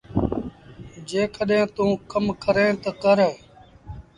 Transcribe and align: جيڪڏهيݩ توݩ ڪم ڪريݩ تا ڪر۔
جيڪڏهيݩ 1.09 1.71
توݩ 1.75 1.93
ڪم 2.11 2.25
ڪريݩ 2.43 2.77
تا 2.81 2.91
ڪر۔ 3.01 3.19